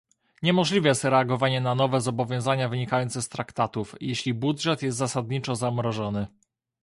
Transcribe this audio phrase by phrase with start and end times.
[0.43, 6.27] Niemożliwe jest reagowanie na nowe zobowiązania wynikające z traktatów, jeśli budżet jest zasadniczo zamrożony